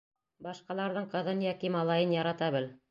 Башҡаларҙың 0.47 1.07
ҡыҙын 1.13 1.47
йәки 1.49 1.73
малайын 1.79 2.19
ярата 2.21 2.53
бел. 2.59 2.73